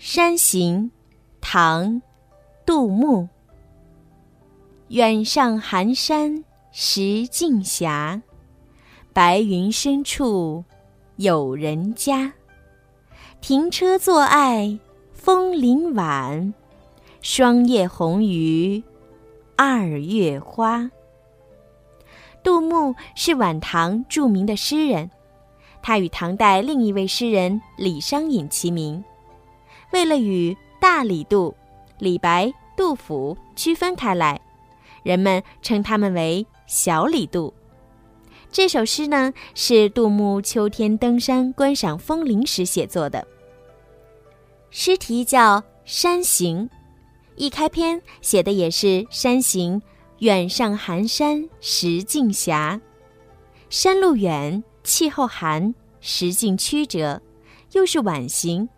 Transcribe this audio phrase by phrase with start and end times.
[0.00, 0.84] 山行》
[1.40, 1.94] 唐·
[2.64, 3.28] 杜牧。
[4.90, 8.22] 远上寒山石径斜，
[9.12, 10.64] 白云深处
[11.16, 12.32] 有人家。
[13.40, 14.78] 停车坐爱
[15.12, 16.54] 枫林晚，
[17.20, 18.80] 霜叶红于
[19.56, 20.88] 二月花。
[22.44, 25.10] 杜牧是晚唐著名的诗人，
[25.82, 29.02] 他与唐代另一位诗人李商隐齐名。
[29.90, 31.54] 为了与大李杜、
[31.98, 34.40] 李白、杜甫区分开来，
[35.02, 37.52] 人们称他们为小李杜。
[38.50, 43.26] 这首诗呢，是杜牧秋天登山观赏枫林时写作的。
[44.70, 46.68] 诗题叫《山行》，
[47.36, 49.80] 一开篇写的也是山行，
[50.18, 52.80] 远上寒山石径斜，
[53.70, 57.20] 山路远，气候寒，石径曲折，
[57.72, 58.68] 又是晚行。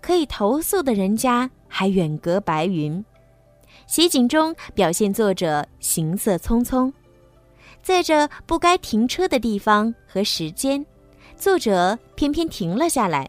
[0.00, 3.04] 可以投宿的人家还远隔白云，
[3.86, 6.92] 写景中表现作者行色匆匆，
[7.82, 10.84] 在这不该停车的地方和时间，
[11.36, 13.28] 作者偏偏停了下来。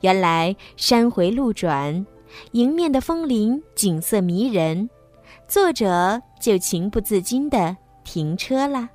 [0.00, 2.06] 原来山回路转，
[2.52, 4.88] 迎面的枫林景色迷人，
[5.48, 8.88] 作者就情不自禁地停车了。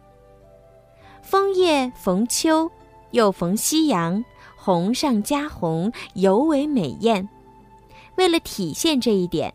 [1.22, 2.70] 枫叶逢秋，
[3.12, 4.24] 又逢夕阳。
[4.66, 7.30] 红上加红，尤为美艳。
[8.16, 9.54] 为了体现这一点，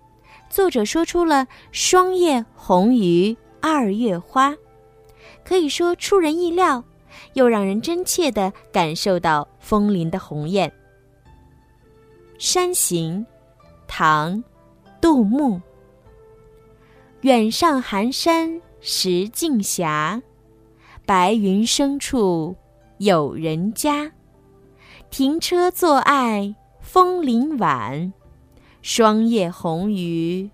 [0.48, 4.56] 作者说出了“霜叶红于二月花”，
[5.42, 6.84] 可以说出人意料，
[7.32, 10.70] 又让人真切地感受到枫林的红艳。
[12.38, 13.18] 《山行》，
[13.88, 14.36] 唐·
[15.00, 15.60] 杜牧。
[17.22, 20.22] 远上寒山石径斜，
[21.04, 22.54] 白云深处
[22.98, 24.12] 有人家。
[25.10, 28.12] 停车坐爱枫林晚，
[28.80, 30.48] 霜叶红于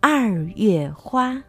[0.00, 1.44] 二月花。